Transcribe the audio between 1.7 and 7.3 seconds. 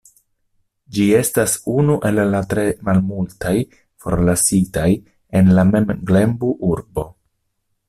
unu el la tre malmultaj forlasitaj en la Menglembu-urbo.